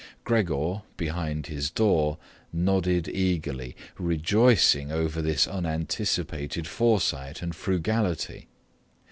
Gregor, 0.23 0.81
behind 0.97 1.45
his 1.45 1.69
door, 1.69 2.17
nodded 2.51 3.07
eagerly, 3.07 3.75
rejoicing 3.99 4.91
over 4.91 5.21
this 5.21 5.45
unanticipated 5.47 6.65
foresight 6.65 7.43
and 7.43 7.53
frugality. 7.55 8.47